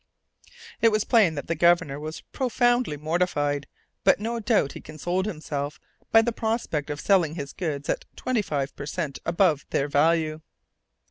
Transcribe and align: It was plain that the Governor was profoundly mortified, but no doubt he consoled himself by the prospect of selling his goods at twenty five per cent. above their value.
It 0.81 0.89
was 0.91 1.03
plain 1.03 1.35
that 1.35 1.45
the 1.45 1.53
Governor 1.53 1.99
was 1.99 2.21
profoundly 2.21 2.97
mortified, 2.97 3.67
but 4.03 4.19
no 4.19 4.39
doubt 4.39 4.71
he 4.71 4.81
consoled 4.81 5.27
himself 5.27 5.79
by 6.11 6.23
the 6.23 6.31
prospect 6.31 6.89
of 6.89 6.99
selling 6.99 7.35
his 7.35 7.53
goods 7.53 7.87
at 7.87 8.05
twenty 8.15 8.41
five 8.41 8.75
per 8.75 8.87
cent. 8.87 9.19
above 9.27 9.63
their 9.69 9.87
value. 9.87 10.41